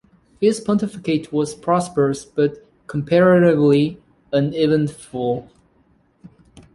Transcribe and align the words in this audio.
His 0.39 0.59
pontificate 0.59 1.31
was 1.31 1.53
prosperous, 1.53 2.25
but 2.25 2.65
comparatively 2.87 4.01
uneventful. 4.33 5.47